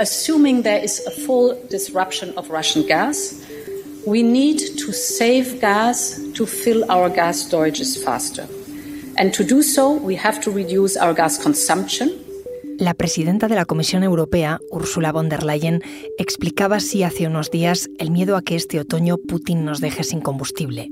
Assuming 0.00 0.62
there 0.62 0.82
is 0.82 1.06
a 1.06 1.10
full 1.10 1.54
disruption 1.68 2.32
of 2.36 2.50
Russian 2.50 2.86
gas, 2.86 3.34
we 4.06 4.22
need 4.22 4.58
to 4.78 4.92
save 4.92 5.60
gas 5.60 6.18
to 6.34 6.46
fill 6.46 6.90
our 6.90 7.10
gas 7.10 7.46
storages 7.46 8.02
faster. 8.02 8.46
And 9.18 9.34
to 9.34 9.44
do 9.44 9.62
so, 9.62 9.92
we 9.92 10.16
have 10.16 10.40
to 10.42 10.50
reduce 10.50 10.96
our 10.96 11.14
gas 11.14 11.38
consumption. 11.38 12.10
La 12.78 12.94
presidenta 12.94 13.48
de 13.48 13.54
la 13.54 13.66
Comisión 13.66 14.02
Europea, 14.02 14.60
Ursula 14.70 15.12
von 15.12 15.28
der 15.28 15.42
Leyen, 15.42 15.82
explicaba 16.18 16.76
así 16.76 17.02
hace 17.02 17.26
unos 17.26 17.50
días 17.50 17.90
el 17.98 18.10
miedo 18.10 18.36
a 18.36 18.42
que 18.42 18.56
este 18.56 18.80
otoño 18.80 19.18
Putin 19.18 19.66
nos 19.66 19.80
deje 19.80 20.04
sin 20.04 20.22
combustible. 20.22 20.90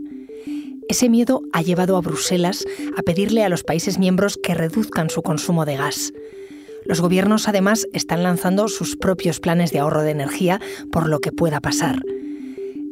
Ese 0.89 1.09
miedo 1.09 1.41
ha 1.53 1.63
llevado 1.63 1.97
a 1.97 2.01
Bruselas 2.01 2.67
a 2.97 3.03
pedirle 3.03 3.45
a 3.45 3.49
los 3.49 3.65
países 3.65 3.99
miembros 3.99 4.37
que 4.37 4.55
reduzcan 4.55 5.09
su 5.09 5.23
consumo 5.23 5.65
de 5.65 5.77
gas. 5.77 6.13
Los 6.91 7.01
gobiernos 7.01 7.47
además 7.47 7.87
están 7.93 8.25
lanzando 8.25 8.67
sus 8.67 8.97
propios 8.97 9.39
planes 9.39 9.71
de 9.71 9.79
ahorro 9.79 10.03
de 10.03 10.11
energía 10.11 10.61
por 10.91 11.09
lo 11.09 11.21
que 11.21 11.31
pueda 11.31 11.61
pasar. 11.61 12.03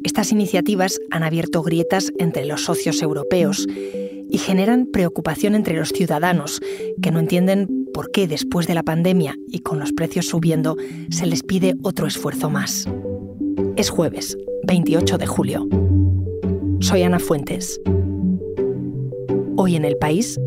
Estas 0.05 0.31
iniciativas 0.31 1.01
han 1.11 1.25
abierto 1.25 1.65
grietas 1.65 2.13
entre 2.17 2.45
los 2.47 2.63
socios 2.63 3.03
europeos 3.03 3.67
y 4.31 4.39
generan 4.39 4.87
preocupación 4.87 5.57
entre 5.57 5.75
los 5.75 5.89
ciudadanos, 5.89 6.61
que 7.03 7.11
no 7.11 7.19
entienden 7.19 7.89
por 7.93 8.13
qué 8.13 8.29
después 8.29 8.69
de 8.69 8.75
la 8.75 8.85
pandemia 8.85 9.35
y 9.49 9.63
con 9.63 9.81
los 9.81 9.93
precios 9.93 10.29
subiendo 10.29 10.77
se 11.11 11.27
les 11.27 11.43
pide 11.43 11.75
otro 11.83 12.07
esfuerzo 12.07 12.51
más. 12.51 12.85
Es 13.75 13.91
jueves, 13.91 14.39
28 14.63 15.19
de 15.19 15.27
julio. 15.27 15.67
Soy 16.79 17.03
Ana 17.03 17.19
Fuentes. 17.19 17.81
Hoy 19.57 19.75
en 19.75 19.85
el 19.85 19.97
país, 19.97 20.39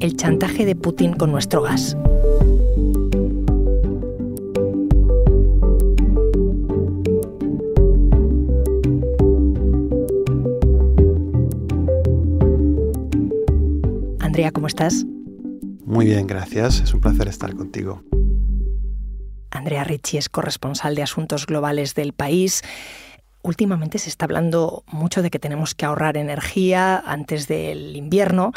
el 0.00 0.16
chantaje 0.16 0.64
de 0.64 0.74
Putin 0.74 1.12
con 1.12 1.30
nuestro 1.30 1.62
gas. 1.62 1.96
Andrea, 14.20 14.50
¿cómo 14.52 14.66
estás? 14.66 15.04
Muy 15.84 16.06
bien, 16.06 16.26
gracias. 16.26 16.80
Es 16.80 16.94
un 16.94 17.00
placer 17.00 17.28
estar 17.28 17.54
contigo. 17.54 18.02
Andrea 19.50 19.84
Ricci 19.84 20.16
es 20.16 20.28
corresponsal 20.28 20.94
de 20.94 21.02
Asuntos 21.02 21.44
Globales 21.44 21.94
del 21.94 22.14
país. 22.14 22.62
Últimamente 23.42 23.98
se 23.98 24.08
está 24.08 24.24
hablando 24.24 24.84
mucho 24.86 25.20
de 25.20 25.30
que 25.30 25.38
tenemos 25.38 25.74
que 25.74 25.84
ahorrar 25.84 26.16
energía 26.16 26.98
antes 26.98 27.48
del 27.48 27.96
invierno. 27.96 28.52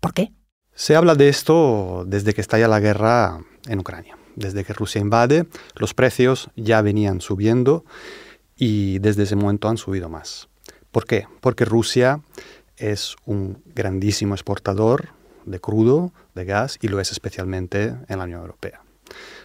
¿Por 0.00 0.14
qué? 0.14 0.32
Se 0.80 0.96
habla 0.96 1.14
de 1.14 1.28
esto 1.28 2.06
desde 2.06 2.32
que 2.32 2.40
estalla 2.40 2.66
la 2.66 2.80
guerra 2.80 3.44
en 3.68 3.80
Ucrania. 3.80 4.16
Desde 4.34 4.64
que 4.64 4.72
Rusia 4.72 4.98
invade, 4.98 5.44
los 5.74 5.92
precios 5.92 6.48
ya 6.56 6.80
venían 6.80 7.20
subiendo 7.20 7.84
y 8.56 8.98
desde 9.00 9.24
ese 9.24 9.36
momento 9.36 9.68
han 9.68 9.76
subido 9.76 10.08
más. 10.08 10.48
¿Por 10.90 11.04
qué? 11.04 11.26
Porque 11.42 11.66
Rusia 11.66 12.22
es 12.78 13.14
un 13.26 13.62
grandísimo 13.74 14.32
exportador 14.32 15.10
de 15.44 15.60
crudo, 15.60 16.14
de 16.34 16.46
gas, 16.46 16.78
y 16.80 16.88
lo 16.88 16.98
es 16.98 17.12
especialmente 17.12 17.94
en 18.08 18.18
la 18.18 18.24
Unión 18.24 18.40
Europea. 18.40 18.80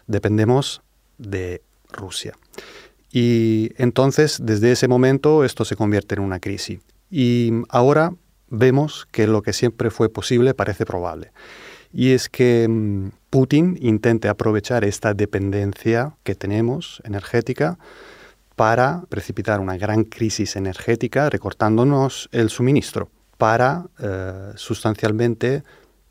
Dependemos 0.07 0.83
de 1.17 1.61
Rusia. 1.91 2.37
Y 3.11 3.71
entonces, 3.75 4.39
desde 4.41 4.71
ese 4.71 4.87
momento, 4.87 5.43
esto 5.43 5.65
se 5.65 5.75
convierte 5.75 6.15
en 6.15 6.21
una 6.21 6.39
crisis. 6.39 6.79
Y 7.11 7.51
ahora 7.67 8.13
vemos 8.57 9.07
que 9.11 9.27
lo 9.27 9.41
que 9.41 9.53
siempre 9.53 9.89
fue 9.89 10.09
posible 10.09 10.53
parece 10.53 10.85
probable. 10.85 11.31
Y 11.93 12.11
es 12.11 12.29
que 12.29 12.67
mm, 12.67 13.09
Putin 13.29 13.77
intente 13.81 14.27
aprovechar 14.27 14.83
esta 14.83 15.13
dependencia 15.13 16.17
que 16.23 16.35
tenemos 16.35 17.01
energética 17.05 17.77
para 18.55 19.03
precipitar 19.09 19.59
una 19.59 19.77
gran 19.77 20.03
crisis 20.03 20.55
energética 20.55 21.29
recortándonos 21.29 22.29
el 22.31 22.49
suministro 22.49 23.09
para 23.37 23.85
eh, 23.99 24.51
sustancialmente 24.55 25.63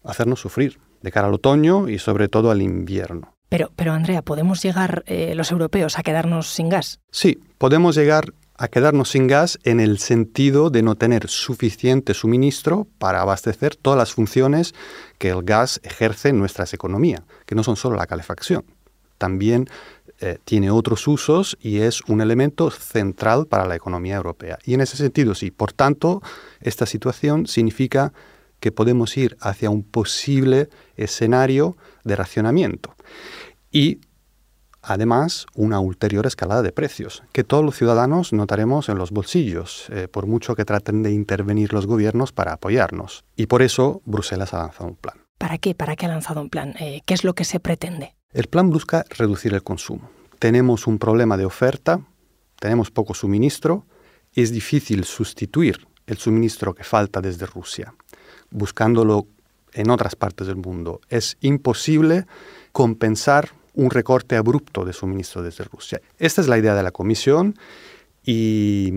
hacernos 0.02 0.40
sufrir 0.40 0.78
de 1.02 1.10
cara 1.10 1.28
al 1.28 1.34
otoño 1.34 1.88
y 1.88 1.98
sobre 1.98 2.28
todo 2.28 2.50
al 2.50 2.62
invierno. 2.62 3.34
Pero, 3.48 3.70
pero 3.76 3.92
Andrea, 3.92 4.22
¿podemos 4.22 4.62
llegar 4.62 5.04
eh, 5.06 5.34
los 5.34 5.50
europeos 5.52 5.98
a 5.98 6.02
quedarnos 6.02 6.48
sin 6.48 6.68
gas? 6.68 7.00
Sí, 7.10 7.40
podemos 7.58 7.94
llegar 7.94 8.32
a 8.56 8.68
quedarnos 8.68 9.10
sin 9.10 9.26
gas 9.26 9.58
en 9.64 9.80
el 9.80 9.98
sentido 9.98 10.70
de 10.70 10.82
no 10.82 10.94
tener 10.94 11.28
suficiente 11.28 12.14
suministro 12.14 12.86
para 12.98 13.20
abastecer 13.20 13.74
todas 13.74 13.98
las 13.98 14.12
funciones 14.12 14.74
que 15.18 15.30
el 15.30 15.42
gas 15.42 15.80
ejerce 15.82 16.28
en 16.28 16.38
nuestras 16.38 16.72
economías, 16.72 17.22
que 17.46 17.54
no 17.54 17.64
son 17.64 17.76
solo 17.76 17.96
la 17.96 18.06
calefacción. 18.06 18.64
También 19.18 19.68
eh, 20.20 20.38
tiene 20.44 20.70
otros 20.70 21.08
usos 21.08 21.56
y 21.60 21.78
es 21.78 22.02
un 22.02 22.20
elemento 22.20 22.70
central 22.70 23.46
para 23.46 23.66
la 23.66 23.74
economía 23.74 24.16
europea. 24.16 24.58
Y 24.64 24.74
en 24.74 24.80
ese 24.80 24.96
sentido, 24.96 25.34
sí. 25.34 25.50
Por 25.50 25.72
tanto, 25.72 26.22
esta 26.60 26.86
situación 26.86 27.46
significa 27.46 28.12
que 28.60 28.70
podemos 28.70 29.16
ir 29.16 29.36
hacia 29.40 29.70
un 29.70 29.82
posible 29.82 30.68
escenario 30.96 31.76
de 32.04 32.16
racionamiento. 32.16 32.94
Y 33.72 33.98
además 34.84 35.46
una 35.54 35.80
ulterior 35.80 36.26
escalada 36.26 36.62
de 36.62 36.72
precios, 36.72 37.22
que 37.32 37.44
todos 37.44 37.64
los 37.64 37.76
ciudadanos 37.76 38.32
notaremos 38.32 38.88
en 38.88 38.98
los 38.98 39.10
bolsillos, 39.10 39.86
eh, 39.90 40.08
por 40.08 40.26
mucho 40.26 40.54
que 40.54 40.64
traten 40.64 41.02
de 41.02 41.12
intervenir 41.12 41.72
los 41.72 41.86
gobiernos 41.86 42.32
para 42.32 42.52
apoyarnos. 42.52 43.24
Y 43.36 43.46
por 43.46 43.62
eso 43.62 44.02
Bruselas 44.04 44.54
ha 44.54 44.58
lanzado 44.58 44.86
un 44.86 44.96
plan. 44.96 45.16
¿Para 45.38 45.58
qué? 45.58 45.74
¿Para 45.74 45.96
qué 45.96 46.06
ha 46.06 46.08
lanzado 46.08 46.40
un 46.40 46.50
plan? 46.50 46.74
Eh, 46.78 47.00
¿Qué 47.04 47.14
es 47.14 47.24
lo 47.24 47.34
que 47.34 47.44
se 47.44 47.60
pretende? 47.60 48.14
El 48.32 48.46
plan 48.46 48.70
busca 48.70 49.04
reducir 49.10 49.54
el 49.54 49.62
consumo. 49.62 50.10
Tenemos 50.38 50.86
un 50.86 50.98
problema 50.98 51.36
de 51.36 51.44
oferta, 51.44 52.00
tenemos 52.58 52.90
poco 52.90 53.14
suministro, 53.14 53.86
es 54.32 54.52
difícil 54.52 55.04
sustituir 55.04 55.86
el 56.06 56.18
suministro 56.18 56.74
que 56.74 56.84
falta 56.84 57.20
desde 57.20 57.46
Rusia, 57.46 57.94
buscándolo 58.50 59.26
en 59.72 59.90
otras 59.90 60.16
partes 60.16 60.46
del 60.46 60.56
mundo. 60.56 61.00
Es 61.08 61.36
imposible 61.40 62.26
compensar 62.72 63.50
un 63.74 63.90
recorte 63.90 64.36
abrupto 64.36 64.84
de 64.84 64.92
suministro 64.92 65.42
desde 65.42 65.64
Rusia. 65.64 66.00
Esta 66.18 66.40
es 66.40 66.48
la 66.48 66.58
idea 66.58 66.74
de 66.74 66.82
la 66.82 66.92
Comisión 66.92 67.56
y 68.24 68.90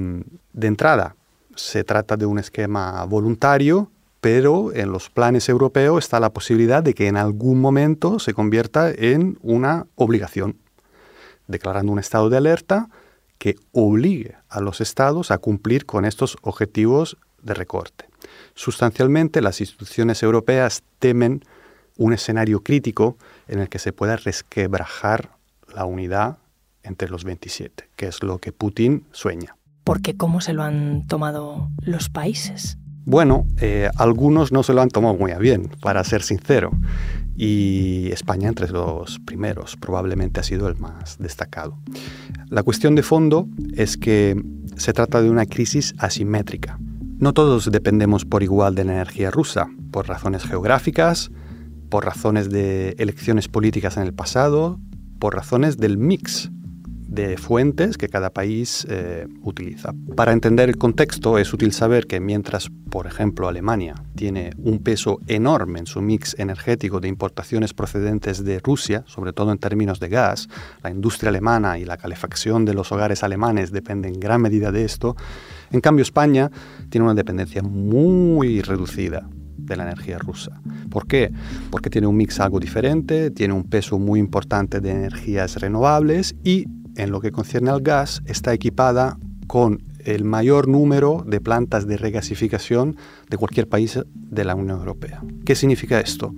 de 0.53 0.67
entrada 0.67 1.15
se 1.55 1.83
trata 1.83 2.15
de 2.15 2.25
un 2.25 2.39
esquema 2.39 3.03
voluntario 3.05 3.91
pero 4.21 4.73
en 4.73 4.91
los 4.91 5.09
planes 5.09 5.47
europeos 5.47 6.03
está 6.03 6.19
la 6.19 6.33
posibilidad 6.33 6.83
de 6.83 6.93
que 6.93 7.07
en 7.07 7.17
algún 7.17 7.61
momento 7.61 8.19
se 8.19 8.33
convierta 8.33 8.91
en 8.91 9.37
una 9.41 9.87
obligación, 9.95 10.57
declarando 11.47 11.91
un 11.91 11.99
estado 11.99 12.29
de 12.29 12.37
alerta 12.37 12.89
que 13.37 13.55
obligue 13.71 14.35
a 14.49 14.59
los 14.59 14.81
estados 14.81 15.29
a 15.29 15.37
cumplir 15.37 15.85
con 15.85 16.05
estos 16.05 16.37
objetivos 16.41 17.17
de 17.41 17.53
recorte. 17.53 18.09
Sustancialmente, 18.55 19.41
las 19.41 19.61
instituciones 19.61 20.23
europeas 20.23 20.83
temen 20.97 21.45
un 21.97 22.13
escenario 22.13 22.61
crítico 22.61 23.17
en 23.47 23.59
el 23.59 23.69
que 23.69 23.79
se 23.79 23.93
pueda 23.93 24.17
resquebrajar 24.17 25.31
la 25.73 25.85
unidad 25.85 26.37
entre 26.83 27.09
los 27.09 27.23
27, 27.23 27.89
que 27.95 28.07
es 28.07 28.23
lo 28.23 28.39
que 28.39 28.51
Putin 28.51 29.05
sueña. 29.11 29.55
Porque 29.83 30.17
¿cómo 30.17 30.41
se 30.41 30.53
lo 30.53 30.63
han 30.63 31.07
tomado 31.07 31.69
los 31.81 32.09
países? 32.09 32.77
Bueno, 33.05 33.47
eh, 33.61 33.89
algunos 33.95 34.51
no 34.51 34.63
se 34.63 34.73
lo 34.73 34.81
han 34.81 34.89
tomado 34.89 35.15
muy 35.15 35.31
bien, 35.39 35.69
para 35.81 36.03
ser 36.03 36.23
sincero. 36.23 36.71
Y 37.37 38.09
España 38.11 38.49
entre 38.49 38.67
los 38.69 39.19
primeros, 39.19 39.77
probablemente 39.77 40.41
ha 40.41 40.43
sido 40.43 40.67
el 40.67 40.75
más 40.75 41.17
destacado. 41.17 41.77
La 42.49 42.63
cuestión 42.63 42.95
de 42.95 43.03
fondo 43.03 43.47
es 43.73 43.95
que 43.95 44.35
se 44.75 44.91
trata 44.91 45.21
de 45.21 45.29
una 45.29 45.45
crisis 45.45 45.93
asimétrica. 45.99 46.79
No 47.17 47.33
todos 47.33 47.71
dependemos 47.71 48.25
por 48.25 48.43
igual 48.43 48.75
de 48.75 48.83
la 48.83 48.93
energía 48.93 49.31
rusa, 49.31 49.69
por 49.91 50.07
razones 50.07 50.43
geográficas, 50.43 51.31
por 51.89 52.05
razones 52.05 52.49
de 52.49 52.95
elecciones 52.97 53.47
políticas 53.47 53.97
en 53.97 54.03
el 54.03 54.13
pasado, 54.13 54.79
por 55.19 55.35
razones 55.35 55.77
del 55.77 55.97
mix 55.97 56.49
de 57.07 57.37
fuentes 57.37 57.97
que 57.97 58.09
cada 58.09 58.29
país 58.29 58.85
eh, 58.89 59.27
utiliza. 59.41 59.93
Para 60.15 60.33
entender 60.33 60.69
el 60.69 60.77
contexto 60.77 61.37
es 61.37 61.53
útil 61.53 61.71
saber 61.71 62.05
que 62.05 62.19
mientras, 62.19 62.69
por 62.89 63.07
ejemplo, 63.07 63.47
Alemania 63.47 63.95
tiene 64.15 64.51
un 64.57 64.79
peso 64.79 65.19
enorme 65.27 65.79
en 65.79 65.87
su 65.87 66.01
mix 66.01 66.35
energético 66.37 66.99
de 66.99 67.07
importaciones 67.07 67.73
procedentes 67.73 68.43
de 68.43 68.59
Rusia, 68.59 69.03
sobre 69.07 69.31
todo 69.31 69.51
en 69.51 69.57
términos 69.57 69.99
de 69.99 70.09
gas, 70.09 70.49
la 70.83 70.91
industria 70.91 71.29
alemana 71.29 71.79
y 71.79 71.85
la 71.85 71.97
calefacción 71.97 72.65
de 72.65 72.73
los 72.73 72.91
hogares 72.91 73.23
alemanes 73.23 73.71
dependen 73.71 74.15
en 74.15 74.19
gran 74.19 74.41
medida 74.41 74.71
de 74.71 74.83
esto, 74.83 75.15
en 75.71 75.81
cambio 75.81 76.03
España 76.03 76.51
tiene 76.89 77.05
una 77.05 77.13
dependencia 77.13 77.63
muy 77.63 78.61
reducida 78.61 79.27
de 79.57 79.75
la 79.75 79.83
energía 79.83 80.17
rusa. 80.17 80.61
¿Por 80.89 81.07
qué? 81.07 81.31
Porque 81.69 81.89
tiene 81.89 82.07
un 82.07 82.17
mix 82.17 82.39
algo 82.39 82.59
diferente, 82.59 83.31
tiene 83.31 83.53
un 83.53 83.63
peso 83.63 83.99
muy 83.99 84.19
importante 84.19 84.79
de 84.79 84.91
energías 84.91 85.55
renovables 85.57 86.35
y 86.43 86.65
en 86.95 87.11
lo 87.11 87.21
que 87.21 87.31
concierne 87.31 87.69
al 87.69 87.81
gas, 87.81 88.21
está 88.25 88.53
equipada 88.53 89.17
con 89.45 89.83
el 89.99 90.23
mayor 90.23 90.67
número 90.67 91.23
de 91.27 91.39
plantas 91.39 91.85
de 91.85 91.97
regasificación 91.97 92.95
de 93.29 93.37
cualquier 93.37 93.67
país 93.67 93.99
de 94.13 94.45
la 94.45 94.55
Unión 94.55 94.79
Europea. 94.79 95.21
¿Qué 95.45 95.55
significa 95.55 95.99
esto? 95.99 96.33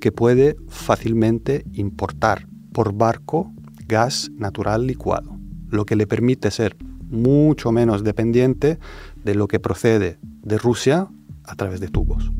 Que 0.00 0.12
puede 0.12 0.56
fácilmente 0.68 1.64
importar 1.72 2.46
por 2.72 2.92
barco 2.92 3.52
gas 3.88 4.30
natural 4.36 4.86
licuado, 4.86 5.36
lo 5.70 5.84
que 5.84 5.96
le 5.96 6.06
permite 6.06 6.50
ser 6.50 6.76
mucho 7.10 7.72
menos 7.72 8.04
dependiente 8.04 8.78
de 9.24 9.34
lo 9.34 9.48
que 9.48 9.58
procede 9.58 10.18
de 10.42 10.58
Rusia 10.58 11.08
a 11.44 11.56
través 11.56 11.80
de 11.80 11.88
tubos. 11.88 12.30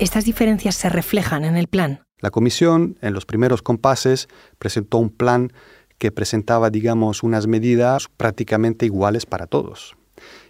¿Estas 0.00 0.24
diferencias 0.24 0.76
se 0.76 0.88
reflejan 0.88 1.44
en 1.44 1.58
el 1.58 1.68
plan? 1.68 2.04
La 2.20 2.30
Comisión, 2.30 2.96
en 3.02 3.12
los 3.12 3.26
primeros 3.26 3.60
compases, 3.60 4.28
presentó 4.58 4.96
un 4.96 5.10
plan 5.10 5.52
que 5.98 6.10
presentaba, 6.10 6.70
digamos, 6.70 7.22
unas 7.22 7.46
medidas 7.46 8.08
prácticamente 8.16 8.86
iguales 8.86 9.26
para 9.26 9.46
todos. 9.46 9.96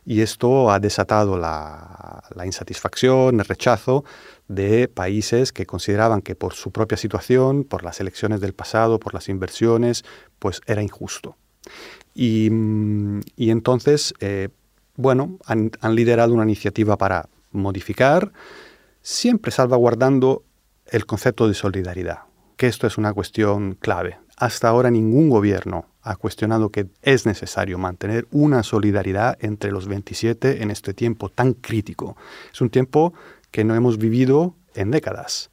Y 0.06 0.20
esto 0.20 0.70
ha 0.70 0.78
desatado 0.78 1.36
la, 1.36 2.22
insatisfacción, 2.44 3.40
el 3.40 3.44
rechazo 3.44 4.04
de 4.46 4.86
países 4.86 5.52
que 5.52 5.66
consideraban 5.66 6.22
que 6.22 6.36
por 6.36 6.54
su 6.54 6.70
propia 6.70 6.96
situación, 6.96 7.64
por 7.64 7.82
las 7.82 7.98
elecciones 7.98 8.40
del 8.40 8.52
pasado, 8.52 9.00
por 9.00 9.14
las 9.14 9.28
inversiones, 9.28 10.04
pues 10.38 10.60
era 10.66 10.80
injusto. 10.80 11.36
Y, 12.14 12.46
entonces, 13.36 14.14
eh, 14.20 14.50
bueno, 14.94 15.38
han 15.44 15.96
liderado 15.96 16.34
una 16.34 16.44
iniciativa 16.44 16.96
para 16.96 17.28
modificar, 17.50 18.30
siempre 19.02 19.50
salvaguardando 19.50 20.44
el 20.86 21.06
concepto 21.06 21.48
de 21.48 21.54
solidaridad, 21.54 22.20
que 22.56 22.66
esto 22.66 22.86
es 22.86 22.98
una 22.98 23.12
cuestión 23.12 23.74
clave. 23.74 24.18
Hasta 24.36 24.68
ahora 24.68 24.90
ningún 24.90 25.28
gobierno 25.28 25.86
ha 26.02 26.16
cuestionado 26.16 26.70
que 26.70 26.88
es 27.02 27.26
necesario 27.26 27.78
mantener 27.78 28.26
una 28.30 28.62
solidaridad 28.62 29.36
entre 29.40 29.70
los 29.70 29.86
27 29.86 30.62
en 30.62 30.70
este 30.70 30.94
tiempo 30.94 31.28
tan 31.28 31.52
crítico. 31.52 32.16
Es 32.52 32.60
un 32.60 32.70
tiempo 32.70 33.12
que 33.50 33.64
no 33.64 33.74
hemos 33.74 33.98
vivido 33.98 34.54
en 34.74 34.90
décadas. 34.90 35.50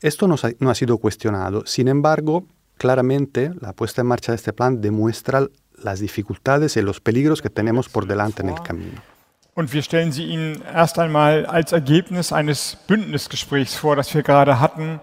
Esto 0.00 0.28
no, 0.28 0.36
ha 0.70 0.74
sido 0.74 0.98
cuestionado. 0.98 1.66
Sin 1.66 1.88
embargo, 1.88 2.46
claramente 2.76 3.50
la 3.60 3.72
puesta 3.72 4.00
en 4.00 4.06
marcha 4.06 4.32
de 4.32 4.36
este 4.36 4.52
plan 4.52 4.80
demuestra 4.80 5.48
las 5.76 6.00
dificultades 6.00 6.76
y 6.76 6.82
los 6.82 7.00
peligros 7.00 7.42
que 7.42 7.50
tenemos 7.50 7.88
por 7.88 8.06
delante 8.06 8.42
en 8.42 8.50
el 8.50 8.62
camino. 8.62 9.02
Und 9.58 9.72
wir 9.72 9.82
stellen 9.82 10.12
sie 10.12 10.24
Ihnen 10.24 10.62
erst 10.62 11.00
einmal 11.00 11.44
als 11.44 11.72
Ergebnis 11.72 12.32
eines 12.32 12.76
Bündnisgesprächs 12.86 13.74
vor, 13.74 13.96
das 13.96 14.14
wir 14.14 14.22
gerade 14.22 14.60
hatten 14.60 15.00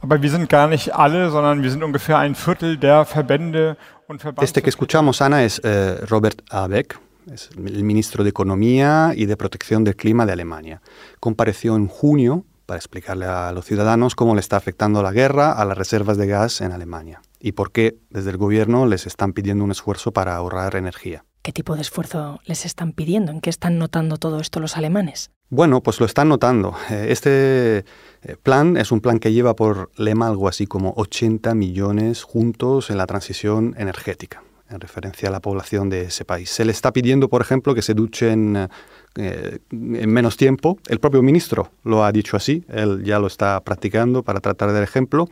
Aber 0.00 0.22
wir 0.22 0.30
sind 0.30 0.48
gar 0.48 0.68
nicht 0.68 0.94
alle, 0.94 1.30
sondern 1.30 1.64
wir 1.64 1.70
sind 1.72 1.82
ungefähr 1.82 2.18
ein 2.18 2.36
Viertel 2.36 2.76
der 2.76 3.04
Verbände 3.04 3.76
und 4.06 4.24
Este 4.40 4.62
que 4.62 4.68
escuchamos, 4.68 5.20
Ana, 5.20 5.42
es 5.42 5.58
eh, 5.58 6.06
Robert 6.06 6.44
Abeck, 6.50 7.00
es 7.32 7.50
el 7.56 7.82
ministro 7.82 8.22
de 8.22 8.30
Economía 8.30 9.12
y 9.16 9.26
de 9.26 9.36
Protección 9.36 9.82
del 9.82 9.96
Clima 9.96 10.24
de 10.24 10.34
Alemania. 10.34 10.80
Compareció 11.18 11.74
en 11.74 11.88
junio 11.88 12.44
para 12.66 12.78
explicarle 12.78 13.26
a 13.26 13.50
los 13.50 13.64
ciudadanos 13.64 14.14
cómo 14.14 14.36
le 14.36 14.40
está 14.40 14.56
afectando 14.56 15.02
la 15.02 15.10
guerra 15.10 15.50
a 15.50 15.64
las 15.64 15.76
reservas 15.76 16.16
de 16.16 16.28
gas 16.28 16.60
en 16.60 16.70
Alemania 16.70 17.20
y 17.40 17.52
por 17.52 17.72
qué 17.72 17.96
desde 18.10 18.30
el 18.30 18.36
gobierno 18.36 18.86
les 18.86 19.06
están 19.08 19.32
pidiendo 19.32 19.64
un 19.64 19.72
esfuerzo 19.72 20.12
para 20.12 20.36
ahorrar 20.36 20.76
energía. 20.76 21.24
¿Qué 21.46 21.52
tipo 21.52 21.76
de 21.76 21.82
esfuerzo 21.82 22.40
les 22.44 22.66
están 22.66 22.90
pidiendo? 22.90 23.30
¿En 23.30 23.40
qué 23.40 23.50
están 23.50 23.78
notando 23.78 24.16
todo 24.16 24.40
esto 24.40 24.58
los 24.58 24.76
alemanes? 24.76 25.30
Bueno, 25.48 25.80
pues 25.80 26.00
lo 26.00 26.06
están 26.06 26.28
notando. 26.28 26.74
Eh, 26.90 27.06
este 27.10 27.84
eh, 28.22 28.36
plan 28.42 28.76
es 28.76 28.90
un 28.90 29.00
plan 29.00 29.20
que 29.20 29.32
lleva 29.32 29.54
por 29.54 29.92
lema 29.96 30.26
algo 30.26 30.48
así 30.48 30.66
como 30.66 30.92
80 30.96 31.54
millones 31.54 32.24
juntos 32.24 32.90
en 32.90 32.98
la 32.98 33.06
transición 33.06 33.76
energética, 33.78 34.42
en 34.68 34.80
referencia 34.80 35.28
a 35.28 35.30
la 35.30 35.38
población 35.38 35.88
de 35.88 36.06
ese 36.06 36.24
país. 36.24 36.50
Se 36.50 36.64
le 36.64 36.72
está 36.72 36.92
pidiendo, 36.92 37.28
por 37.28 37.42
ejemplo, 37.42 37.76
que 37.76 37.82
se 37.82 37.94
duchen 37.94 38.68
eh, 39.14 39.60
en 39.70 40.10
menos 40.10 40.36
tiempo. 40.36 40.78
El 40.88 40.98
propio 40.98 41.22
ministro 41.22 41.70
lo 41.84 42.02
ha 42.02 42.10
dicho 42.10 42.36
así, 42.36 42.64
él 42.68 43.04
ya 43.04 43.20
lo 43.20 43.28
está 43.28 43.60
practicando 43.60 44.24
para 44.24 44.40
tratar 44.40 44.72
del 44.72 44.82
ejemplo, 44.82 45.28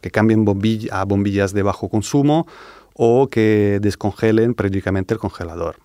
que 0.00 0.10
cambien 0.10 0.46
a 0.90 1.04
bombillas 1.04 1.52
de 1.52 1.62
bajo 1.62 1.90
consumo 1.90 2.46
o 3.00 3.28
que 3.30 3.78
descongelen 3.80 4.54
periódicamente 4.54 5.14
el 5.14 5.20
congelador. 5.20 5.76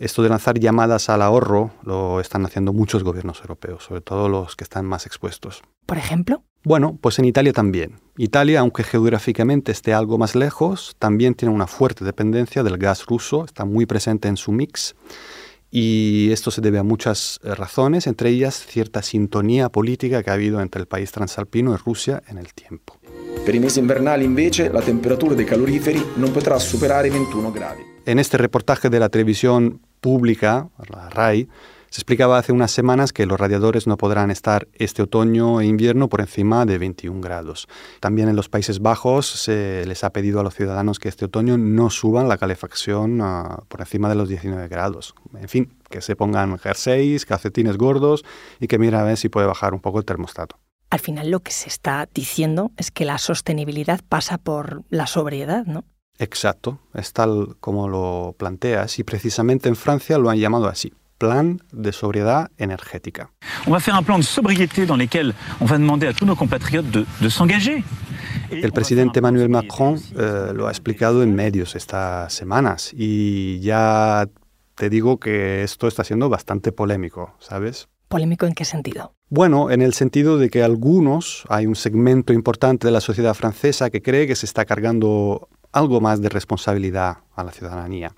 Esto 0.00 0.22
de 0.22 0.30
lanzar 0.30 0.58
llamadas 0.58 1.08
al 1.08 1.22
ahorro 1.22 1.70
lo 1.84 2.20
están 2.20 2.44
haciendo 2.44 2.72
muchos 2.72 3.04
gobiernos 3.04 3.40
europeos, 3.40 3.84
sobre 3.84 4.00
todo 4.00 4.28
los 4.28 4.56
que 4.56 4.64
están 4.64 4.84
más 4.84 5.06
expuestos. 5.06 5.62
¿Por 5.86 5.96
ejemplo? 5.96 6.42
Bueno, 6.64 6.98
pues 7.00 7.18
en 7.18 7.26
Italia 7.26 7.52
también. 7.52 8.00
Italia, 8.16 8.60
aunque 8.60 8.82
geográficamente 8.82 9.70
esté 9.70 9.94
algo 9.94 10.18
más 10.18 10.34
lejos, 10.34 10.96
también 10.98 11.34
tiene 11.34 11.54
una 11.54 11.66
fuerte 11.66 12.04
dependencia 12.04 12.62
del 12.62 12.78
gas 12.78 13.06
ruso, 13.06 13.44
está 13.44 13.64
muy 13.64 13.86
presente 13.86 14.26
en 14.26 14.36
su 14.36 14.50
mix. 14.50 14.96
Y 15.70 16.32
esto 16.32 16.50
se 16.50 16.62
debe 16.62 16.78
a 16.78 16.82
muchas 16.82 17.38
eh, 17.44 17.54
razones, 17.54 18.08
entre 18.08 18.30
ellas 18.30 18.66
cierta 18.66 19.02
sintonía 19.02 19.68
política 19.68 20.22
que 20.22 20.30
ha 20.30 20.34
habido 20.34 20.60
entre 20.60 20.80
el 20.80 20.88
país 20.88 21.12
transalpino 21.12 21.72
y 21.74 21.76
Rusia 21.76 22.22
en 22.26 22.38
el 22.38 22.52
tiempo. 22.54 22.99
Per 23.42 23.54
i 23.54 23.58
mesi 23.58 23.78
invernali 23.78 24.24
invece 24.24 24.70
la 24.70 24.82
temperatura 24.82 25.34
dei 25.34 25.46
caloriferi 25.46 26.12
non 26.16 26.30
potrà 26.30 26.58
superare 26.58 27.08
21 27.08 27.50
gradi. 27.50 27.82
En 28.04 28.18
este 28.18 28.36
reportaje 28.36 28.90
de 28.90 28.98
la 28.98 29.08
televisión 29.08 29.80
pública, 29.98 30.68
la 30.88 31.08
RAI, 31.08 31.48
se 31.88 32.00
explicaba 32.00 32.38
hace 32.38 32.52
unas 32.52 32.70
semanas 32.70 33.12
que 33.12 33.26
los 33.26 33.40
radiadores 33.40 33.86
no 33.86 33.96
podrán 33.96 34.30
estar 34.30 34.68
este 34.74 35.02
otoño 35.02 35.60
e 35.60 35.66
invierno 35.66 36.08
por 36.08 36.20
encima 36.20 36.66
de 36.66 36.78
21 36.78 37.20
grados. 37.20 37.66
También 37.98 38.28
en 38.28 38.36
los 38.36 38.48
Países 38.48 38.80
Bajos 38.80 39.26
se 39.26 39.84
les 39.86 40.04
ha 40.04 40.12
pedido 40.12 40.38
a 40.38 40.42
los 40.44 40.54
ciudadanos 40.54 40.98
que 40.98 41.08
este 41.08 41.24
otoño 41.24 41.56
no 41.56 41.90
suban 41.90 42.28
la 42.28 42.38
calefacción 42.38 43.20
ah, 43.22 43.64
por 43.68 43.80
encima 43.80 44.08
de 44.08 44.14
los 44.16 44.28
19 44.28 44.68
grados. 44.68 45.14
En 45.34 45.48
fin, 45.48 45.72
que 45.88 46.02
se 46.02 46.14
pongan 46.14 46.58
jerseys, 46.58 47.24
calcetines 47.24 47.78
gordos 47.78 48.24
y 48.60 48.68
que 48.68 48.78
miren 48.78 49.00
a 49.00 49.02
ver 49.02 49.16
si 49.16 49.28
puede 49.28 49.46
bajar 49.46 49.74
un 49.74 49.80
poco 49.80 49.98
el 49.98 50.04
termostato. 50.04 50.58
Al 50.90 50.98
final 50.98 51.30
lo 51.30 51.40
que 51.40 51.52
se 51.52 51.68
está 51.68 52.08
diciendo 52.12 52.72
es 52.76 52.90
que 52.90 53.04
la 53.04 53.18
sostenibilidad 53.18 54.00
pasa 54.08 54.38
por 54.38 54.82
la 54.90 55.06
sobriedad, 55.06 55.64
¿no? 55.64 55.84
Exacto, 56.18 56.80
es 56.94 57.12
tal 57.12 57.56
como 57.60 57.88
lo 57.88 58.34
planteas 58.36 58.98
y 58.98 59.04
precisamente 59.04 59.68
en 59.68 59.76
Francia 59.76 60.18
lo 60.18 60.28
han 60.28 60.38
llamado 60.38 60.66
así, 60.66 60.92
plan 61.16 61.60
de 61.72 61.92
sobriedad 61.92 62.50
energética. 62.58 63.30
On 63.66 63.72
va 63.72 63.78
hacer 63.78 63.94
un 63.94 64.04
plan 64.04 64.18
de 64.18 64.26
sobriété 64.26 64.84
dans 64.84 64.98
lequel 64.98 65.34
on 65.60 65.66
va 65.66 65.78
demander 65.78 66.08
a 66.08 66.12
tous 66.12 66.26
nos 66.26 66.36
compatriotes 66.36 66.90
de, 66.90 67.06
de 67.20 67.30
s'engager. 67.30 67.82
El 68.50 68.72
presidente 68.72 69.20
Emmanuel 69.20 69.48
Macron 69.48 69.96
eh, 70.16 70.52
lo 70.52 70.66
ha 70.66 70.70
explicado 70.70 71.22
en 71.22 71.34
medios 71.34 71.76
estas 71.76 72.32
semanas 72.34 72.92
y 72.92 73.60
ya 73.60 74.26
te 74.74 74.90
digo 74.90 75.20
que 75.20 75.62
esto 75.62 75.86
está 75.86 76.02
siendo 76.04 76.28
bastante 76.28 76.72
polémico, 76.72 77.34
¿sabes? 77.38 77.88
¿Polémico 78.10 78.44
en 78.44 78.54
qué 78.54 78.64
sentido? 78.64 79.14
Bueno, 79.28 79.70
en 79.70 79.82
el 79.82 79.94
sentido 79.94 80.36
de 80.36 80.50
que 80.50 80.64
algunos, 80.64 81.44
hay 81.48 81.66
un 81.66 81.76
segmento 81.76 82.32
importante 82.32 82.88
de 82.88 82.90
la 82.90 83.00
sociedad 83.00 83.34
francesa 83.34 83.88
que 83.88 84.02
cree 84.02 84.26
que 84.26 84.34
se 84.34 84.46
está 84.46 84.64
cargando 84.64 85.48
algo 85.70 86.00
más 86.00 86.20
de 86.20 86.28
responsabilidad 86.28 87.18
a 87.36 87.44
la 87.44 87.52
ciudadanía. 87.52 88.12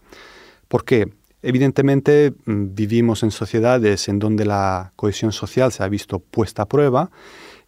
Porque 0.68 1.12
evidentemente 1.42 2.32
mm, 2.46 2.74
vivimos 2.74 3.22
en 3.22 3.32
sociedades 3.32 4.08
en 4.08 4.18
donde 4.18 4.46
la 4.46 4.94
cohesión 4.96 5.30
social 5.30 5.70
se 5.72 5.82
ha 5.82 5.88
visto 5.88 6.20
puesta 6.20 6.62
a 6.62 6.68
prueba 6.68 7.10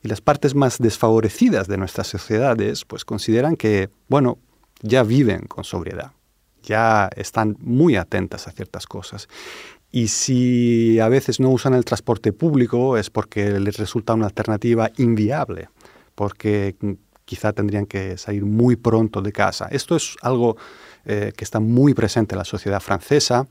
y 0.03 0.09
las 0.09 0.23
partes 0.23 0.55
más 0.55 0.79
desfavorecidas 0.79 1.69
de 1.69 1.77
nuestras 1.77 2.07
sociedades 2.07 2.87
pues 2.87 3.05
consideran 3.05 3.55
que, 3.55 3.91
bueno, 4.09 4.39
ya 4.81 5.03
viven 5.03 5.43
con 5.43 5.65
sobriedad, 5.65 6.13
ya 6.63 7.11
están 7.17 7.59
muy 7.61 7.97
atentas 7.97 8.49
a 8.49 8.53
ciertas 8.53 8.87
cosas. 8.87 9.29
Y 9.95 10.09
si 10.09 10.99
a 10.99 11.09
veces 11.09 11.39
no 11.39 11.51
usan 11.51 11.73
el 11.73 11.85
transporte 11.85 12.33
público 12.33 12.97
es 12.97 13.11
porque 13.11 13.61
les 13.61 13.77
resulta 13.77 14.15
una 14.15 14.27
alternativa 14.27 14.91
inviable, 14.97 15.69
porque 16.17 16.75
mm, 16.81 16.93
quizá 17.25 17.53
tendrían 17.53 17.87
que 17.87 18.19
salir 18.19 18.45
muy 18.45 18.75
pronto 18.75 19.23
de 19.23 19.31
casa. 19.31 19.69
Esto 19.71 19.95
es 19.95 20.17
algo 20.21 20.57
eh, 21.05 21.33
que 21.37 21.45
está 21.45 21.61
muy 21.61 21.95
presente 21.95 22.35
en 22.35 22.39
la 22.39 22.45
sociedad 22.45 22.81
francesa 22.81 23.47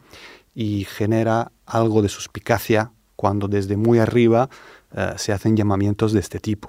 y 0.53 0.83
genera 0.83 1.49
algo 1.65 2.01
de 2.01 2.09
suspicacia 2.09 2.91
cuando 3.15 3.47
desde 3.47 3.77
muy 3.77 3.99
arriba 3.99 4.49
eh, 4.93 5.13
se 5.15 5.31
hacen 5.31 5.55
llamamientos 5.55 6.11
de 6.11 6.19
este 6.19 6.39
tipo. 6.39 6.67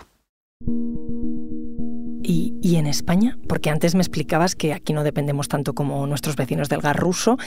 ¿Y, 2.35 2.75
en 2.75 2.89
España? 2.89 3.39
Porque 3.49 3.71
antes 3.71 3.95
me 3.95 4.01
explicabas 4.01 4.57
que 4.57 4.73
aquí 4.73 4.93
no 4.93 5.05
dependemos 5.05 5.47
tanto 5.47 5.73
como 5.73 6.05
nuestros 6.09 6.35
vecinos 6.35 6.69
del 6.69 6.81
gas 6.81 6.97
ruso. 6.97 7.39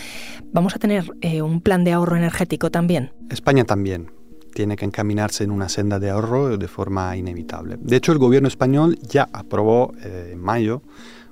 ¿Vamos 0.53 0.77
a 0.77 0.79
tener 0.79 1.11
eh, 1.19 1.41
un 1.41 1.59
plan 1.59 1.83
de 1.83 1.91
ahorro 1.91 2.15
energético 2.15 2.71
también? 2.71 3.11
España 3.29 3.65
también 3.65 4.09
tiene 4.53 4.77
que 4.77 4.85
encaminarse 4.85 5.43
en 5.43 5.51
una 5.51 5.67
senda 5.67 5.99
de 5.99 6.09
ahorro 6.09 6.57
de 6.57 6.67
forma 6.69 7.17
inevitable. 7.17 7.77
De 7.81 7.97
hecho, 7.97 8.13
el 8.13 8.17
gobierno 8.17 8.47
español 8.47 8.97
ya 9.01 9.27
aprobó 9.33 9.93
eh, 10.01 10.29
en 10.31 10.39
mayo 10.39 10.81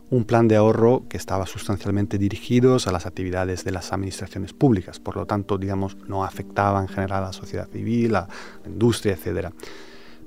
un 0.09 0.25
plan 0.25 0.49
de 0.49 0.57
ahorro 0.57 1.05
que 1.07 1.15
estaba 1.15 1.45
sustancialmente 1.45 2.17
dirigido 2.17 2.75
a 2.85 2.91
las 2.91 3.05
actividades 3.05 3.63
de 3.63 3.71
las 3.71 3.93
administraciones 3.93 4.51
públicas, 4.51 4.99
por 4.99 5.15
lo 5.15 5.25
tanto, 5.25 5.57
digamos, 5.57 5.95
no 6.09 6.25
afectaba 6.25 6.81
en 6.81 6.89
general 6.89 7.23
a 7.23 7.27
la 7.27 7.33
sociedad 7.33 7.69
civil, 7.69 8.17
a 8.17 8.27
la 8.63 8.69
industria, 8.69 9.13
etc. 9.13 9.53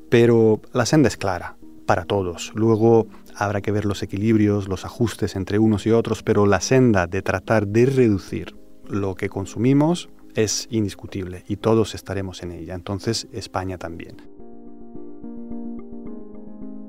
Pero 0.08 0.62
la 0.72 0.86
senda 0.86 1.08
es 1.08 1.18
clara 1.18 1.57
para 1.88 2.04
todos. 2.04 2.52
Luego 2.54 3.06
habrá 3.34 3.62
que 3.62 3.72
ver 3.72 3.86
los 3.86 4.02
equilibrios, 4.02 4.68
los 4.68 4.84
ajustes 4.84 5.34
entre 5.36 5.58
unos 5.58 5.86
y 5.86 5.90
otros, 5.90 6.22
pero 6.22 6.44
la 6.44 6.60
senda 6.60 7.06
de 7.06 7.22
tratar 7.22 7.66
de 7.66 7.86
reducir 7.86 8.54
lo 8.86 9.14
que 9.14 9.30
consumimos 9.30 10.10
es 10.34 10.68
indiscutible 10.70 11.44
y 11.48 11.56
todos 11.56 11.94
estaremos 11.94 12.42
en 12.42 12.52
ella. 12.52 12.74
Entonces 12.74 13.26
España 13.32 13.78
también. 13.78 14.18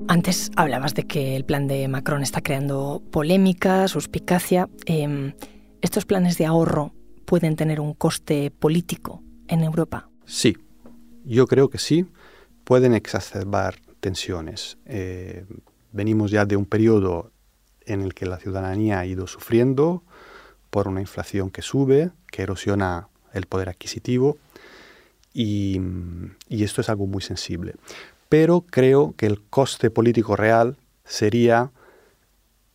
Antes 0.09 0.51
hablabas 0.57 0.93
de 0.95 1.03
que 1.03 1.37
el 1.37 1.45
plan 1.45 1.67
de 1.67 1.87
Macron 1.87 2.21
está 2.21 2.41
creando 2.41 3.01
polémica, 3.09 3.87
suspicacia. 3.87 4.67
Em, 4.85 5.31
¿Estos 5.81 6.05
planes 6.05 6.37
de 6.37 6.45
ahorro 6.45 6.91
pueden 7.23 7.55
tener 7.55 7.79
un 7.79 7.93
coste 7.93 8.51
político 8.51 9.23
en 9.47 9.63
Europa? 9.63 10.09
Sí, 10.25 10.57
yo 11.23 11.47
creo 11.47 11.69
que 11.69 11.77
sí. 11.77 12.05
Pueden 12.65 12.93
exacerbar 12.93 13.75
tensiones. 13.99 14.77
Eh, 14.85 15.45
venimos 15.91 16.31
ya 16.31 16.45
de 16.45 16.55
un 16.55 16.65
periodo 16.65 17.31
en 17.85 18.01
el 18.01 18.13
que 18.13 18.25
la 18.25 18.37
ciudadanía 18.37 18.99
ha 18.99 19.05
ido 19.05 19.27
sufriendo 19.27 20.03
por 20.69 20.87
una 20.87 21.01
inflación 21.01 21.49
que 21.49 21.61
sube, 21.61 22.11
que 22.31 22.43
erosiona 22.43 23.09
el 23.33 23.45
poder 23.45 23.69
adquisitivo 23.69 24.37
y, 25.33 25.79
esto 26.49 26.81
es 26.81 26.89
algo 26.89 27.07
muy 27.07 27.21
sensible. 27.21 27.75
Pero 28.27 28.61
creo 28.61 29.13
que 29.17 29.25
el 29.25 29.41
coste 29.41 29.89
político 29.89 30.35
real 30.35 30.77
sería 31.03 31.71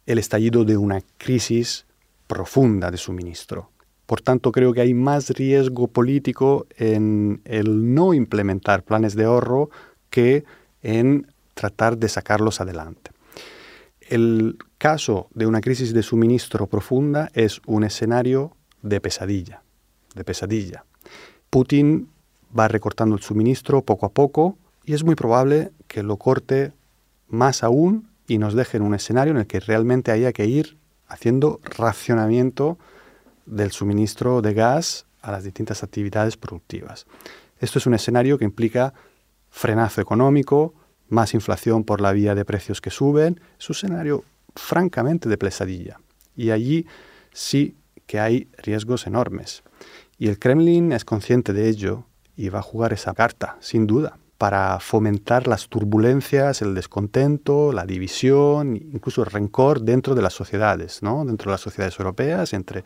el 0.06 0.18
estallido 0.18 0.64
de 0.64 0.76
una 0.76 1.02
crisis 1.18 1.86
profunda 2.26 2.90
de 2.90 2.96
suministro. 2.96 3.70
Por 4.06 4.20
tanto, 4.20 4.52
creo 4.52 4.72
que 4.72 4.80
hay 4.80 4.92
más 4.92 5.30
riesgo 5.30 5.88
político 5.88 6.66
en 6.76 7.40
el 7.44 7.94
no 7.94 8.12
implementar 8.12 8.82
planes 8.82 9.14
de 9.14 9.24
ahorro 9.24 9.70
que 10.10 10.44
en 10.84 11.26
tratar 11.54 11.98
de 11.98 12.08
sacarlos 12.08 12.60
adelante. 12.60 13.10
El 14.00 14.58
caso 14.78 15.28
de 15.34 15.46
una 15.46 15.60
crisis 15.60 15.92
de 15.92 16.02
suministro 16.02 16.66
profunda 16.66 17.30
es 17.32 17.60
un 17.66 17.84
escenario 17.84 18.54
de 18.82 19.00
pesadilla, 19.00 19.62
de 20.14 20.24
pesadilla. 20.24 20.84
Putin 21.50 22.10
va 22.56 22.68
recortando 22.68 23.16
el 23.16 23.22
suministro 23.22 23.82
poco 23.82 24.06
a 24.06 24.12
poco 24.12 24.58
y 24.84 24.92
es 24.92 25.04
muy 25.04 25.14
probable 25.14 25.72
que 25.88 26.02
lo 26.02 26.18
corte 26.18 26.72
más 27.28 27.64
aún 27.64 28.10
y 28.28 28.38
nos 28.38 28.54
deje 28.54 28.76
en 28.76 28.82
un 28.82 28.94
escenario 28.94 29.32
en 29.32 29.38
el 29.38 29.46
que 29.46 29.60
realmente 29.60 30.12
haya 30.12 30.32
que 30.32 30.46
ir 30.46 30.76
haciendo 31.06 31.60
racionamiento 31.64 32.78
del 33.46 33.72
suministro 33.72 34.42
de 34.42 34.54
gas 34.54 35.06
a 35.22 35.32
las 35.32 35.44
distintas 35.44 35.82
actividades 35.82 36.36
productivas. 36.36 37.06
Esto 37.58 37.78
es 37.78 37.86
un 37.86 37.94
escenario 37.94 38.38
que 38.38 38.44
implica 38.44 38.92
frenazo 39.54 40.00
económico, 40.00 40.74
más 41.08 41.32
inflación 41.32 41.84
por 41.84 42.00
la 42.00 42.12
vía 42.12 42.34
de 42.34 42.44
precios 42.44 42.80
que 42.80 42.90
suben, 42.90 43.40
es 43.56 43.70
un 43.70 43.76
escenario 43.76 44.24
francamente 44.56 45.28
de 45.28 45.38
pesadilla. 45.38 46.00
Y 46.34 46.50
allí 46.50 46.86
sí 47.32 47.76
que 48.06 48.18
hay 48.18 48.48
riesgos 48.58 49.06
enormes. 49.06 49.62
Y 50.18 50.26
el 50.26 50.40
Kremlin 50.40 50.90
es 50.90 51.04
consciente 51.04 51.52
de 51.52 51.68
ello 51.68 52.04
y 52.36 52.48
va 52.48 52.58
a 52.58 52.62
jugar 52.62 52.92
esa 52.92 53.14
carta, 53.14 53.56
sin 53.60 53.86
duda, 53.86 54.18
para 54.38 54.80
fomentar 54.80 55.46
las 55.46 55.68
turbulencias, 55.68 56.60
el 56.60 56.74
descontento, 56.74 57.72
la 57.72 57.86
división, 57.86 58.74
incluso 58.74 59.22
el 59.22 59.30
rencor 59.30 59.82
dentro 59.82 60.16
de 60.16 60.22
las 60.22 60.32
sociedades, 60.32 61.00
¿no? 61.00 61.24
dentro 61.24 61.50
de 61.50 61.54
las 61.54 61.60
sociedades 61.60 61.96
europeas, 62.00 62.54
entre 62.54 62.82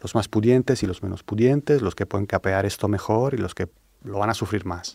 los 0.00 0.14
más 0.14 0.28
pudientes 0.28 0.84
y 0.84 0.86
los 0.86 1.02
menos 1.02 1.24
pudientes, 1.24 1.82
los 1.82 1.96
que 1.96 2.06
pueden 2.06 2.26
capear 2.26 2.64
esto 2.64 2.86
mejor 2.86 3.34
y 3.34 3.38
los 3.38 3.56
que 3.56 3.68
lo 4.04 4.20
van 4.20 4.30
a 4.30 4.34
sufrir 4.34 4.64
más. 4.64 4.94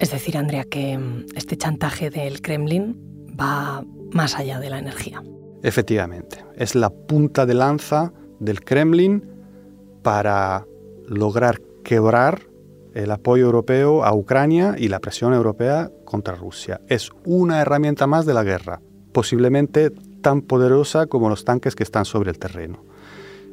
Es 0.00 0.10
decir, 0.10 0.38
Andrea, 0.38 0.64
que 0.64 0.96
mm, 0.96 1.26
este 1.36 1.56
chantaje 1.56 2.08
del 2.08 2.40
Kremlin 2.40 2.96
va 3.38 3.84
más 4.12 4.36
allá 4.36 4.58
de 4.58 4.70
la 4.70 4.78
energía. 4.78 5.22
Efectivamente, 5.62 6.42
es 6.56 6.74
la 6.74 6.88
punta 6.88 7.44
de 7.44 7.54
lanza 7.54 8.12
del 8.38 8.64
Kremlin 8.64 9.22
para 10.02 10.66
lograr 11.06 11.60
quebrar 11.84 12.40
el 12.94 13.10
apoyo 13.10 13.44
europeo 13.44 14.02
a 14.02 14.14
Ucrania 14.14 14.74
y 14.78 14.88
la 14.88 15.00
presión 15.00 15.34
europea 15.34 15.90
contra 16.06 16.34
Rusia. 16.34 16.80
Es 16.88 17.10
una 17.26 17.60
herramienta 17.60 18.06
más 18.06 18.24
de 18.24 18.34
la 18.34 18.42
guerra, 18.42 18.80
posiblemente 19.12 19.90
tan 20.22 20.40
poderosa 20.40 21.06
como 21.06 21.28
los 21.28 21.44
tanques 21.44 21.76
que 21.76 21.82
están 21.82 22.06
sobre 22.06 22.30
el 22.30 22.38
terreno. 22.38 22.84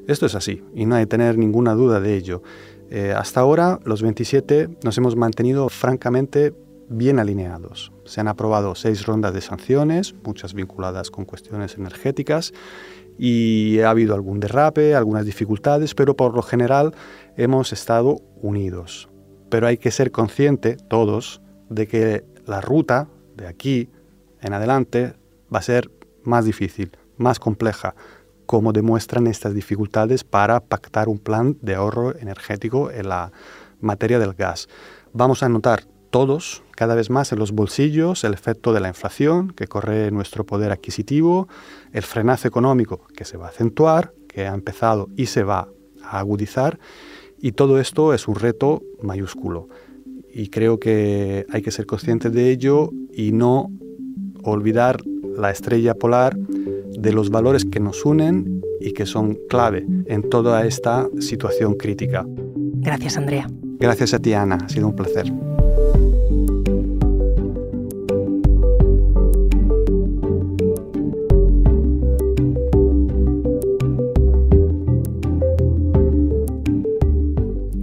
Esto 0.08 0.26
es 0.26 0.36
así, 0.36 0.64
y 0.74 0.86
no 0.86 0.96
hay 0.96 1.04
que 1.04 1.08
tener 1.08 1.38
ninguna 1.38 1.74
duda 1.74 2.00
de 2.00 2.16
ello. 2.16 2.42
Eh, 2.90 3.14
hasta 3.14 3.42
ahora, 3.42 3.80
los 3.84 4.02
27 4.02 4.70
nos 4.82 4.98
hemos 4.98 5.18
mantenido 5.18 5.68
francamente 5.68 6.54
bien 6.88 7.20
alineados. 7.20 7.92
Se 8.06 8.22
han 8.22 8.30
aprobado 8.30 8.74
seis 8.76 9.06
rondas 9.06 9.34
de 9.34 9.42
sanciones, 9.42 10.16
muchas 10.24 10.54
vinculadas 10.54 11.12
con 11.12 11.26
cuestiones 11.26 11.76
energéticas, 11.76 12.54
y 13.20 13.80
ha 13.82 13.90
habido 13.90 14.16
algún 14.16 14.40
derrape, 14.40 14.96
algunas 14.96 15.26
dificultades, 15.26 15.94
pero 15.94 16.16
por 16.16 16.34
lo 16.34 16.42
general 16.42 16.96
hemos 17.36 17.74
estado 17.74 18.22
unidos. 18.42 19.10
Pero 19.50 19.68
hay 19.68 19.78
que 19.78 19.92
ser 19.92 20.12
consciente, 20.12 20.78
todos, 20.90 21.42
de 21.70 21.86
que 21.88 22.24
la 22.46 22.62
ruta 22.62 23.10
de 23.36 23.48
aquí 23.48 23.90
en 24.42 24.54
adelante 24.54 25.16
va 25.54 25.60
a 25.60 25.64
ser 25.64 25.92
más 26.24 26.46
difícil, 26.46 26.92
más 27.18 27.40
compleja, 27.40 27.96
como 28.48 28.74
demuestran 28.74 29.28
estas 29.28 29.54
dificultades 29.54 30.24
para 30.24 30.62
pactar 30.62 31.10
un 31.10 31.20
plan 31.20 31.58
de 31.62 31.76
ahorro 31.76 32.18
energético 32.18 32.90
en 32.90 33.10
la 33.10 33.32
materia 33.80 34.18
del 34.18 34.34
gas. 34.34 34.68
Vamos 35.14 35.44
a 35.44 35.50
notar 35.50 35.84
todos 36.10 36.64
cada 36.72 36.96
vez 36.96 37.10
más 37.10 37.32
en 37.32 37.40
los 37.40 37.52
bolsillos 37.52 38.24
el 38.24 38.34
efecto 38.34 38.74
de 38.74 38.80
la 38.80 38.88
inflación 38.88 39.52
que 39.52 39.68
corre 39.68 40.10
nuestro 40.12 40.46
poder 40.46 40.72
adquisitivo, 40.72 41.48
el 41.92 42.04
frenazo 42.04 42.48
económico 42.48 43.06
que 43.16 43.26
se 43.26 43.38
va 43.38 43.48
a 43.48 43.50
acentuar, 43.50 44.14
que 44.28 44.48
ha 44.48 44.54
empezado 44.54 45.10
y 45.16 45.26
se 45.26 45.44
va 45.44 45.68
a 46.04 46.20
agudizar, 46.20 46.80
y 47.40 47.52
todo 47.52 47.80
esto 47.80 48.14
es 48.14 48.28
un 48.28 48.36
reto 48.36 48.82
mayúsculo. 49.02 49.68
Y 50.34 50.50
creo 50.50 50.80
que 50.80 51.46
hay 51.52 51.62
que 51.62 51.72
ser 51.72 51.86
conscientes 51.86 52.32
de 52.32 52.50
ello 52.52 52.92
y 53.12 53.32
no 53.32 53.70
olvidar 54.44 55.02
la 55.38 55.52
estrella 55.52 55.94
polar 55.94 56.38
de 56.98 57.14
los 57.14 57.30
valores 57.30 57.64
que 57.64 57.80
nos 57.80 58.04
unen 58.06 58.62
y 58.82 58.92
que 58.92 59.06
son 59.06 59.38
clave 59.48 59.86
en 60.08 60.28
toda 60.30 60.66
esta 60.66 61.08
situación 61.20 61.76
crítica. 61.76 62.26
Gracias, 62.28 63.18
Andrea. 63.18 63.48
Gracias 63.80 64.14
a 64.14 64.20
ti, 64.20 64.34
Ana. 64.34 64.58
Ha 64.64 64.70
sido 64.70 64.88
un 64.88 64.96
placer. 64.96 65.32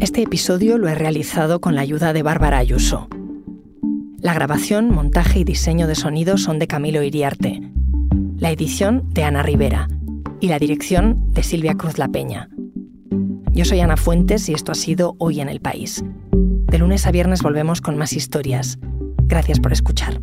Este 0.00 0.22
episodio 0.22 0.76
lo 0.78 0.88
he 0.88 0.94
realizado 0.94 1.60
con 1.60 1.74
la 1.74 1.80
ayuda 1.80 2.12
de 2.12 2.22
Bárbara 2.22 2.58
Ayuso. 2.58 3.08
La 4.18 4.34
grabación, 4.34 4.90
montaje 4.90 5.40
y 5.40 5.44
diseño 5.44 5.86
de 5.86 5.94
sonido 5.94 6.36
son 6.36 6.58
de 6.58 6.66
Camilo 6.66 7.02
Iriarte 7.02 7.73
la 8.44 8.50
edición 8.50 9.08
de 9.14 9.24
Ana 9.24 9.42
Rivera 9.42 9.88
y 10.38 10.48
la 10.48 10.58
dirección 10.58 11.32
de 11.32 11.42
Silvia 11.42 11.76
Cruz 11.76 11.96
La 11.96 12.08
Peña. 12.08 12.50
Yo 13.52 13.64
soy 13.64 13.80
Ana 13.80 13.96
Fuentes 13.96 14.50
y 14.50 14.52
esto 14.52 14.70
ha 14.70 14.74
sido 14.74 15.16
Hoy 15.16 15.40
en 15.40 15.48
el 15.48 15.60
País. 15.60 16.04
De 16.30 16.76
lunes 16.76 17.06
a 17.06 17.10
viernes 17.10 17.40
volvemos 17.40 17.80
con 17.80 17.96
más 17.96 18.12
historias. 18.12 18.78
Gracias 19.22 19.60
por 19.60 19.72
escuchar. 19.72 20.20